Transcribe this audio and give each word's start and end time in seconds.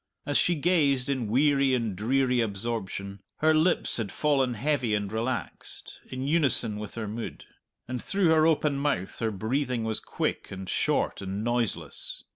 As 0.25 0.35
she 0.35 0.55
gazed 0.55 1.09
in 1.09 1.27
weary 1.27 1.75
and 1.75 1.95
dreary 1.95 2.41
absorption 2.41 3.19
her 3.37 3.53
lips 3.53 3.97
had 3.97 4.11
fallen 4.11 4.55
heavy 4.55 4.95
and 4.95 5.11
relaxed, 5.11 6.01
in 6.09 6.25
unison 6.25 6.79
with 6.79 6.95
her 6.95 7.07
mood; 7.07 7.45
and 7.87 8.01
through 8.01 8.29
her 8.29 8.47
open 8.47 8.79
mouth 8.79 9.19
her 9.19 9.29
breathing 9.29 9.83
was 9.83 9.99
quick, 9.99 10.49
and 10.49 10.67
short, 10.67 11.21
and 11.21 11.43
noiseless. 11.43 12.23